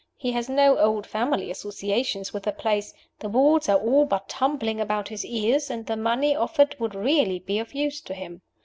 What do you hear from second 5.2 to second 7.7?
ears; and the money offered would really be